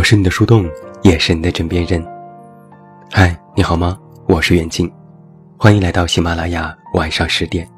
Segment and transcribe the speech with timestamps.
[0.00, 0.66] 我是你的树洞，
[1.02, 2.02] 也是你的枕边人。
[3.12, 3.98] 嗨，你好吗？
[4.26, 4.90] 我是远近，
[5.58, 7.68] 欢迎来到喜马拉雅晚上十点。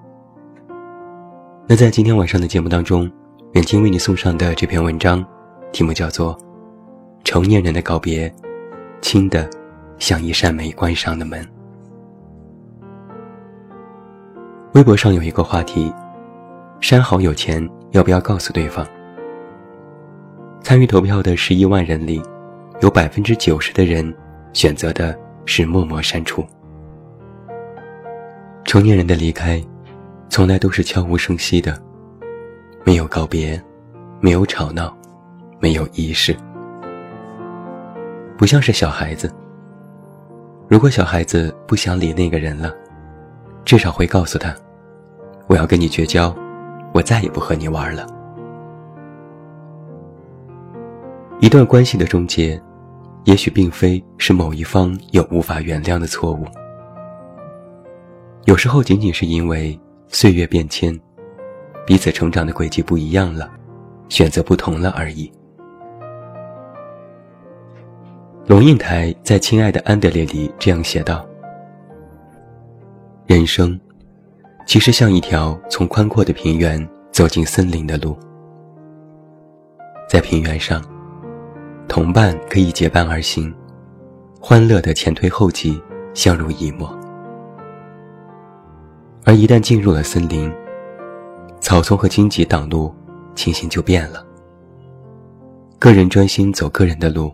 [1.67, 3.11] 那在今天晚上的节目当中，
[3.55, 5.27] 远近为你送上的这篇文章，
[5.73, 6.33] 题目叫做
[7.25, 8.29] 《成年人的告别》，
[9.01, 9.51] 轻的
[9.99, 11.45] 像一扇没关上的门。
[14.75, 15.93] 微博上有一个话题：
[16.81, 18.87] 删好友前要不要告诉对方？
[20.63, 22.23] 参与投票的十一万人里，
[22.81, 24.15] 有百分之九十的人
[24.53, 26.47] 选择的是默默删除。
[28.65, 29.63] 成年人的离开，
[30.29, 31.77] 从来都是悄无声息的，
[32.85, 33.61] 没有告别，
[34.21, 34.97] 没有吵闹，
[35.59, 36.35] 没有仪式，
[38.39, 39.31] 不像是小孩子。
[40.69, 42.73] 如果小孩子不想理那个人了，
[43.65, 44.55] 至少会告诉他
[45.49, 46.35] ：“我要跟你绝交，
[46.95, 48.07] 我再也不和你玩了。”
[51.43, 52.63] 一段关系的终结，
[53.25, 56.47] 也许并非是某一方有无法原谅的错误，
[58.45, 59.77] 有时候仅仅是因为
[60.07, 60.97] 岁月变迁，
[61.85, 63.51] 彼此成长的轨迹不一样了，
[64.09, 65.33] 选择不同了而已。
[68.47, 71.27] 龙应台在《亲爱的安德烈》里这样写道
[73.27, 73.77] ：“人生，
[74.65, 78.17] 其实像一条从宽阔的平原走进森林的路，
[80.09, 80.81] 在平原上。”
[81.93, 83.55] 同伴可以结伴而行，
[84.41, 85.79] 欢乐的前推后继，
[86.15, 86.91] 相濡以沫。
[89.27, 90.51] 而一旦进入了森林，
[91.61, 92.95] 草丛和荆棘挡路，
[93.35, 94.25] 情形就变了。
[95.79, 97.31] 个人专心走个人的路，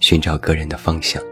[0.00, 1.22] 寻找个人的方向。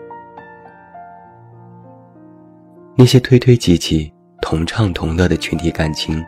[2.95, 6.25] 那些推推挤挤、同唱同乐的群体感情，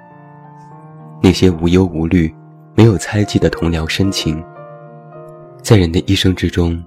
[1.23, 2.35] 那些无忧无虑、
[2.75, 4.45] 没有猜忌的同僚深情。
[5.63, 6.83] 在人的一生之中，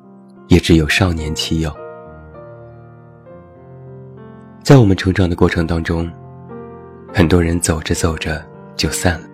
[0.50, 1.72] 也只有少年期有。
[4.62, 6.12] 在我们成长的过程当中，
[7.14, 9.28] 很多人走着走着就散了，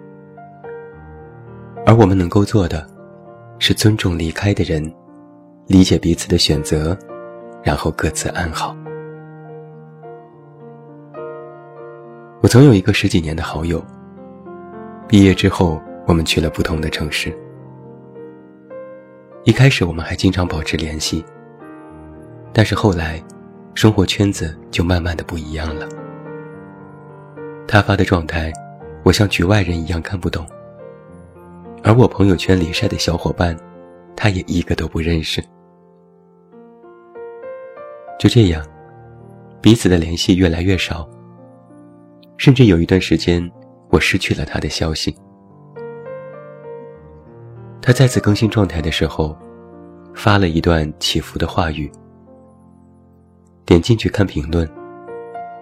[1.87, 2.87] 而我们能够做的，
[3.57, 4.93] 是尊重离开的人，
[5.65, 6.95] 理解彼此的选择，
[7.63, 8.75] 然后各自安好。
[12.41, 13.83] 我曾有一个十几年的好友，
[15.07, 17.35] 毕业之后，我们去了不同的城市。
[19.43, 21.25] 一开始我们还经常保持联系，
[22.53, 23.19] 但是后来，
[23.73, 25.89] 生活圈子就慢慢的不一样了。
[27.67, 28.53] 他发的状态，
[29.03, 30.45] 我像局外人一样看不懂；
[31.83, 33.57] 而我朋友圈里晒的小伙伴，
[34.15, 35.43] 他也一个都不认识。
[38.19, 38.63] 就这样，
[39.59, 41.09] 彼此的联系越来越少，
[42.37, 43.51] 甚至有一段时间，
[43.89, 45.15] 我失去了他的消息。
[47.81, 49.35] 他再次更新状态的时候，
[50.13, 51.91] 发了一段起伏的话语。
[53.65, 54.69] 点进去看评论，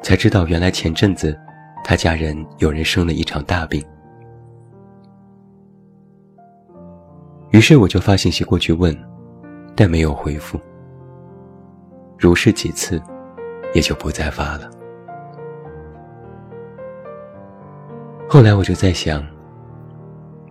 [0.02, 1.38] 才知道原来前阵子
[1.84, 3.82] 他家人有人生了一场大病。
[7.52, 8.96] 于是我就发信息过去问，
[9.76, 10.60] 但没有回复。
[12.18, 13.02] 如是几次，
[13.74, 14.70] 也就不再发了。
[18.28, 19.26] 后来我就在想，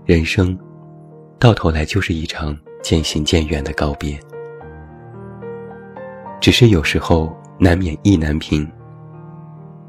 [0.06, 0.58] 人生。
[1.40, 4.18] 到头来就是一场渐行渐远的告别，
[6.40, 8.68] 只是有时候难免意难平。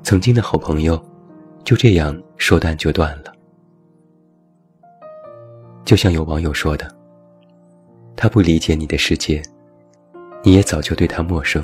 [0.04, 1.04] 曾经的好朋友，
[1.64, 3.34] 就这样说断就断了。
[5.84, 6.88] 就像有网友说的
[8.16, 9.42] ：“他不理解你的世界，
[10.44, 11.64] 你也早就对他陌生。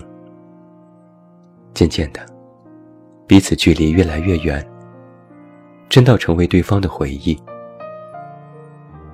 [1.75, 2.25] 渐渐的，
[3.27, 4.67] 彼此距离越来越远，
[5.89, 7.39] 真到成为对方的回忆。”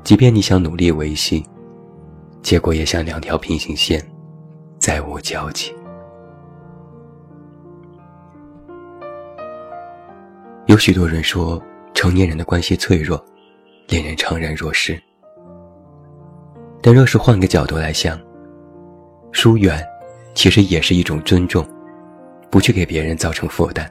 [0.03, 1.45] 即便你想努力维系，
[2.42, 4.03] 结果也像两条平行线，
[4.80, 5.74] 再无交集。
[10.65, 11.62] 有许多人说，
[11.94, 13.24] 成年人的关系脆弱，
[13.88, 15.00] 令人怅然若失。
[16.81, 18.19] 但若是换个角度来想，
[19.31, 19.81] 疏远
[20.33, 21.65] 其实也是一种尊重，
[22.50, 23.86] 不去给别人造成负担。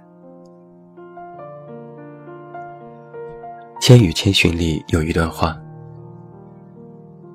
[3.80, 5.56] 《千与千寻》里有一段话。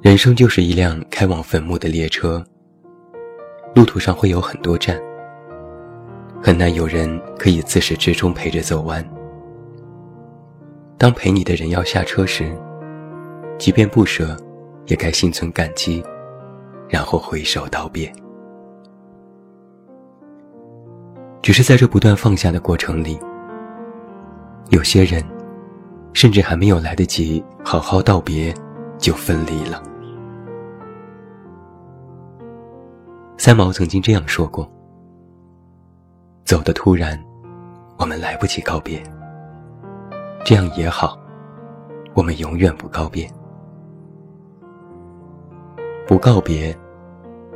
[0.02, 2.44] 人生就是一辆开往坟墓的列车，
[3.74, 5.02] 路途上会有很多站，
[6.42, 9.04] 很难有人可以自始至终陪着走完。
[10.98, 12.56] 当陪你的人要下车时，
[13.58, 14.38] 即便不舍，
[14.86, 16.04] 也该心存感激，
[16.88, 18.12] 然后挥手道别。
[21.42, 23.20] 只是在这不断放下的过程里，
[24.70, 25.24] 有些人，
[26.14, 28.54] 甚至还没有来得及好好道别，
[28.98, 29.82] 就分离了。
[33.38, 34.70] 三毛曾经这样说过
[36.46, 37.22] ：“走的突然，
[37.98, 39.04] 我们来不及告别。
[40.44, 41.20] 这样也好，
[42.14, 43.30] 我们永远不告别。
[46.08, 46.76] 不告别，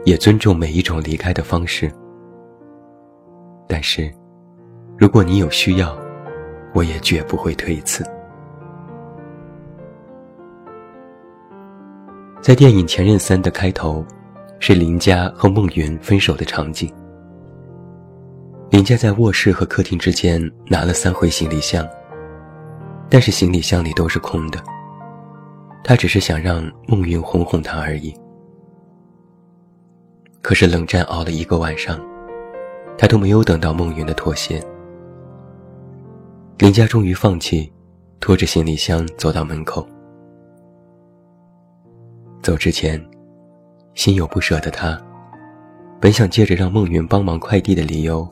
[0.05, 1.91] 也尊重每一种离开的方式。
[3.67, 4.13] 但是，
[4.97, 5.97] 如果你有需要，
[6.73, 8.03] 我也绝不会推辞。”
[12.41, 14.05] 在电影《前任三》的开头。
[14.61, 16.93] 是林佳和孟云分手的场景。
[18.69, 21.87] 林佳在卧室和客厅之间拿了三回行李箱，
[23.09, 24.61] 但是行李箱里都是空的。
[25.81, 28.13] 他只是想让孟云哄哄他而已。
[30.41, 31.97] 可是冷战熬了一个晚上，
[32.97, 34.61] 他都没有等到孟云的妥协。
[36.57, 37.71] 林佳终于放弃，
[38.19, 39.87] 拖着行李箱走到门口。
[42.41, 43.03] 走之前。
[43.95, 44.97] 心有不舍的他，
[45.99, 48.25] 本想借着让孟云帮忙快递的理由，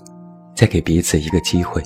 [0.56, 1.84] 再给彼此一个机会。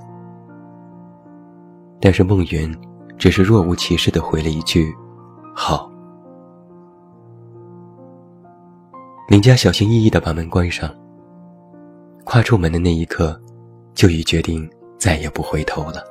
[2.00, 2.78] 但是孟云
[3.18, 4.94] 只是若无其事的回了一句
[5.56, 5.90] ：“好。”
[9.28, 10.94] 林佳小心翼翼的把门关上。
[12.24, 13.42] 跨出门的那一刻，
[13.96, 14.70] 就已决定
[15.00, 16.04] 再也不回头了。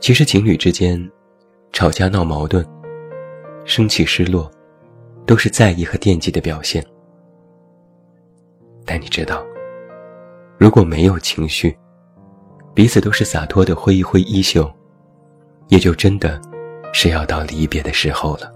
[0.00, 1.10] 其实情侣之间，
[1.72, 2.64] 吵架闹矛盾。
[3.64, 4.50] 生气、失落，
[5.24, 6.84] 都是在意和惦记的表现。
[8.84, 9.44] 但你知道，
[10.58, 11.76] 如果没有情绪，
[12.74, 14.70] 彼此都是洒脱的挥一挥衣袖，
[15.68, 16.40] 也就真的
[16.92, 18.52] 是要到离别的时候了。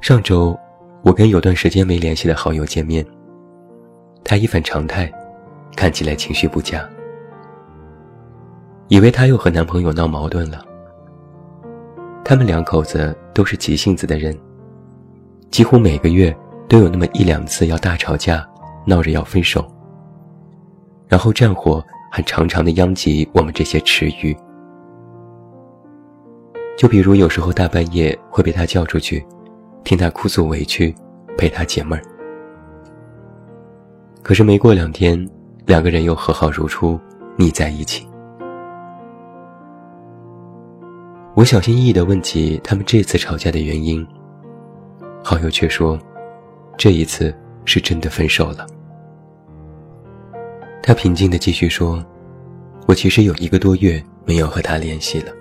[0.00, 0.58] 上周，
[1.02, 3.06] 我跟有段时间没联系的好友见面，
[4.24, 5.10] 他一反常态，
[5.76, 6.86] 看起来情绪不佳。
[8.88, 10.64] 以为她又和男朋友闹矛盾了。
[12.24, 14.34] 他们两口子都是急性子的人，
[15.50, 16.34] 几乎每个月
[16.68, 18.46] 都有那么一两次要大吵架，
[18.86, 19.66] 闹着要分手。
[21.06, 24.34] 然后战火还常常的殃及我们这些池鱼。
[26.78, 29.24] 就比如有时候大半夜会被他叫出去，
[29.84, 30.94] 听他哭诉委屈，
[31.36, 32.02] 陪他解闷儿。
[34.22, 35.28] 可是没过两天，
[35.66, 36.98] 两个人又和好如初，
[37.36, 38.08] 腻在一起。
[41.34, 44.06] 我小心翼翼地问起他们这次吵架的原因，
[45.22, 45.98] 好友却说，
[46.78, 47.34] 这一次
[47.64, 48.64] 是真的分手了。
[50.80, 52.04] 他平静地继续说
[52.86, 55.32] ：“我其实有一个多月没有和他联系了。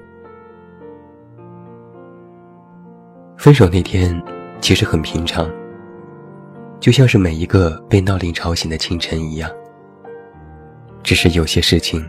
[3.38, 4.20] 分手那天
[4.62, 5.48] 其实很平常，
[6.80, 9.48] 就像是每一个被闹铃吵醒的清晨一样。
[11.04, 12.04] 只是有些事情，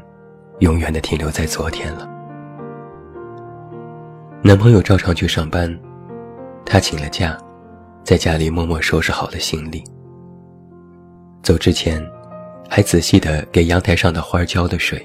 [0.60, 2.12] 永远的停留在昨天了。”
[4.46, 5.74] 男朋友照常去上班，
[6.66, 7.34] 她请了假，
[8.04, 9.82] 在家里默默收拾好了行李。
[11.42, 12.06] 走之前，
[12.68, 15.02] 还仔细的给阳台上的花浇了水。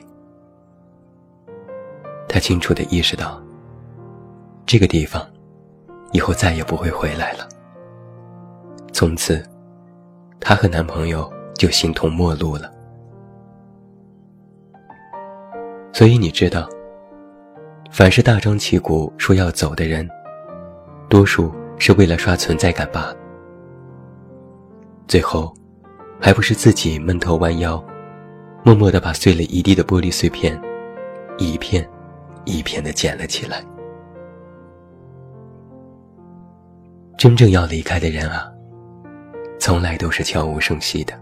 [2.27, 3.41] 她清楚的意识到，
[4.65, 5.25] 这个地方，
[6.11, 7.47] 以后再也不会回来了。
[8.91, 9.41] 从此，
[10.41, 12.69] 她和男朋友就形同陌路了。
[15.93, 16.69] 所以你知道。
[17.91, 20.07] 凡是大张旗鼓说要走的人，
[21.09, 23.15] 多数是为了刷存在感罢了。
[25.07, 25.53] 最后，
[26.21, 27.83] 还不是自己闷头弯腰，
[28.63, 30.59] 默默地把碎了一地的玻璃碎片，
[31.39, 31.87] 一片
[32.45, 33.63] 一片地捡了起来。
[37.17, 38.49] 真正要离开的人啊，
[39.59, 41.13] 从来都是悄无声息的。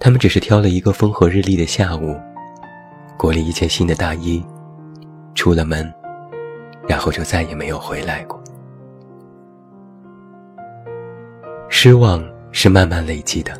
[0.00, 2.18] 他们只是挑了一个风和日丽的下午，
[3.16, 4.44] 裹了一件新的大衣。
[5.40, 5.90] 出了门，
[6.86, 8.38] 然后就再也没有回来过。
[11.70, 13.58] 失望是慢慢累积的，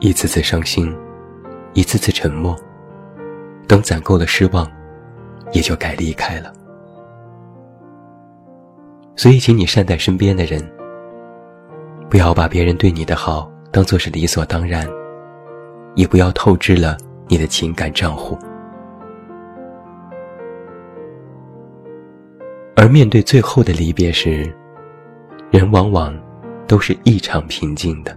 [0.00, 0.96] 一次次伤心，
[1.74, 2.56] 一次次沉默，
[3.66, 4.66] 等攒够了失望，
[5.52, 6.50] 也就该离开了。
[9.14, 10.66] 所以，请你善待身边的人，
[12.08, 14.88] 不要把别人对你的好当做是理所当然，
[15.96, 16.96] 也不要透支了
[17.26, 18.38] 你的情感账户。
[22.80, 24.54] 而面对最后的离别时，
[25.50, 26.16] 人往往
[26.68, 28.16] 都是异常平静的。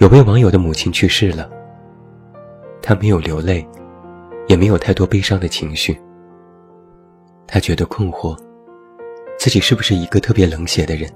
[0.00, 1.50] 有位网友的母亲去世了，
[2.82, 3.66] 他没有流泪，
[4.48, 5.98] 也没有太多悲伤的情绪。
[7.46, 8.36] 他觉得困惑，
[9.38, 11.10] 自己是不是一个特别冷血的人？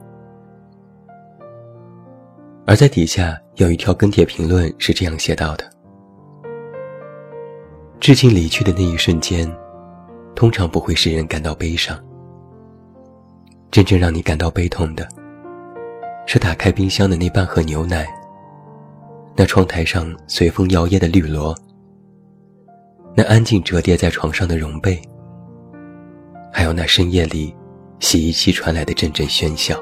[2.65, 5.71] 而在底下有一条跟帖评论是这样写到的。
[8.01, 9.47] 至亲离去的那一瞬间，
[10.37, 11.99] 通常不会使人感到悲伤。
[13.71, 15.09] 真正让你感到悲痛的，
[16.27, 18.07] 是打开冰箱的那半盒牛奶，
[19.35, 21.57] 那窗台上随风摇曳的绿萝，
[23.15, 25.01] 那安静折叠在床上的绒被，
[26.53, 27.55] 还有那深夜里
[27.99, 29.75] 洗衣机传来的阵阵喧嚣。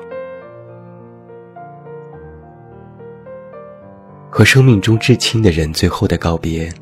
[4.31, 6.73] 和生命中至亲的人最后的告别，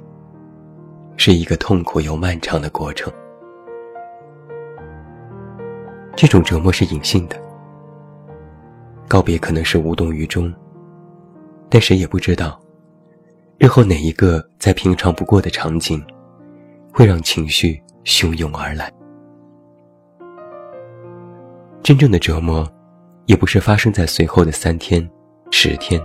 [1.16, 3.12] 是一个痛苦又漫长的过程。
[6.14, 7.36] 这种折磨是隐性的，
[9.08, 10.52] 告别可能是无动于衷，
[11.68, 12.60] 但谁也不知道，
[13.58, 16.04] 日后哪一个再平常不过的场景，
[16.92, 18.92] 会让情绪汹涌而来。
[21.82, 22.70] 真正的折磨，
[23.26, 25.08] 也不是发生在随后的三天、
[25.50, 26.00] 十天。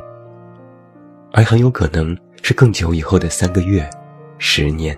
[1.33, 3.87] 而很有可能是更久以后的三个月、
[4.39, 4.97] 十年，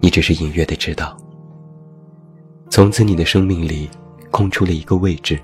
[0.00, 1.14] 你只是隐约的知道，
[2.70, 3.88] 从此你的生命里
[4.30, 5.38] 空出了一个位置，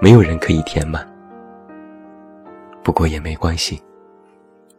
[0.00, 1.06] 没有人可以填满。
[2.82, 3.80] 不过也没关系，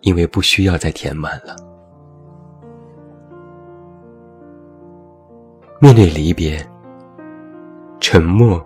[0.01, 1.55] 因为不需要再填满了。
[5.79, 6.65] 面对离别，
[7.99, 8.63] 沉默，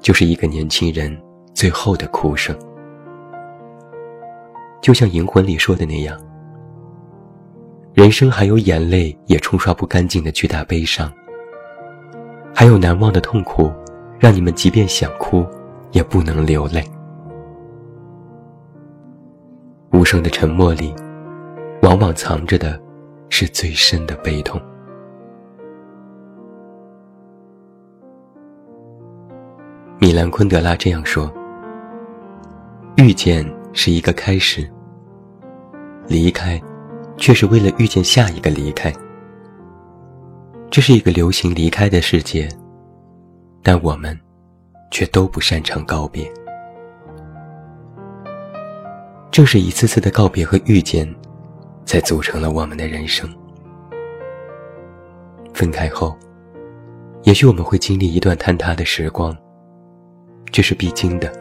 [0.00, 1.16] 就是一个年轻人
[1.54, 2.56] 最后的哭声。
[4.80, 6.20] 就像《银魂》里说的那样，
[7.94, 11.12] 人生还有眼泪也冲刷不干净的巨大悲伤，
[12.58, 13.70] 还有难忘的痛苦，
[14.18, 15.46] 让你们即便想哭，
[15.92, 16.82] 也不能流泪。
[19.92, 20.94] 无声的沉默里，
[21.82, 22.80] 往往藏着的，
[23.28, 24.58] 是最深的悲痛。
[29.98, 31.30] 米兰昆德拉这样说
[32.96, 34.66] ：“遇见是一个开始。”
[36.08, 36.58] 离开，
[37.18, 38.90] 却是为了遇见下一个离开。
[40.70, 42.48] 这是一个流行离开的世界，
[43.62, 44.18] 但我们
[44.90, 46.30] 却都不擅长告别。
[49.30, 51.12] 正是一次次的告别和遇见，
[51.84, 53.28] 才组成了我们的人生。
[55.54, 56.16] 分开后，
[57.22, 59.34] 也许我们会经历一段坍塌的时光，
[60.52, 61.32] 这是必经的，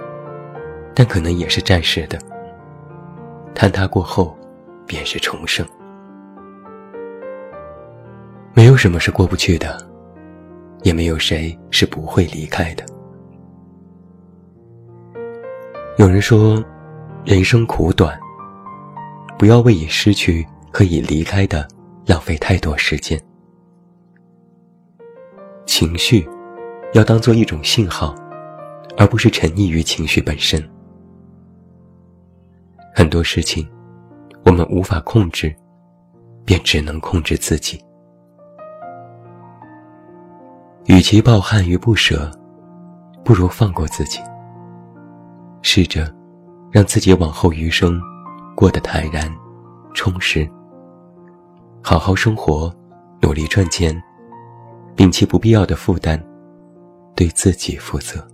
[0.94, 2.17] 但可能也是暂时的。
[3.53, 4.38] 坍塌过后。
[4.88, 5.65] 便是重生。
[8.75, 9.77] 有什么是过不去的，
[10.84, 12.84] 也没有谁是不会离开的。
[15.98, 16.62] 有人说，
[17.24, 18.20] 人生苦短，
[19.39, 21.65] 不要为已失去和已离开的
[22.05, 23.17] 浪费太多时间。
[25.65, 26.27] 情绪
[26.94, 28.13] 要当做一种信号，
[28.98, 30.62] 而不是沉溺于情绪本身。
[32.94, 33.65] 很多事情。
[34.44, 35.55] 我们无法控制，
[36.44, 37.82] 便只能控制自己。
[40.86, 42.32] 与其抱憾与不舍，
[43.24, 44.20] 不如放过自己。
[45.62, 46.13] 试着
[46.72, 48.00] 让自己往后余生
[48.56, 49.34] 过得坦然、
[49.96, 50.48] 充实。
[51.82, 52.72] 好好生活，
[53.20, 54.00] 努力赚钱，
[54.96, 56.24] 摒弃不必要的负担，
[57.15, 58.25] 对自己负责。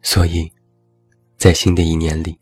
[0.00, 0.50] 所以，
[1.36, 2.38] 在新的一年里。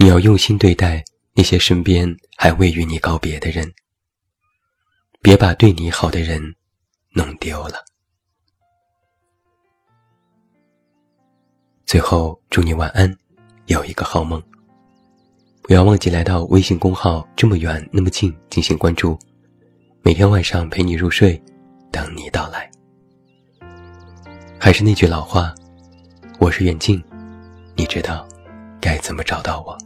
[0.00, 1.02] 你要用心对待
[1.34, 3.68] 那些身边还未与你告别的人，
[5.20, 6.40] 别把对你好的人
[7.10, 7.84] 弄丢了。
[11.84, 13.12] 最后，祝你晚安，
[13.66, 14.42] 有一个好梦。
[15.62, 19.18] 不要忘记来到微信公号“这么远那么近”进行关注，
[20.02, 21.40] 每天晚上陪你入睡，
[21.90, 22.70] 等你到来。
[24.58, 25.54] 还是那句老话，
[26.38, 27.02] 我是远近，
[27.74, 28.26] 你知道
[28.80, 29.76] 该怎么找到我。